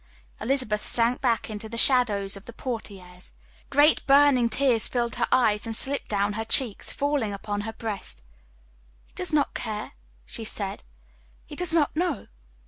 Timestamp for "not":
9.31-9.53, 11.71-11.95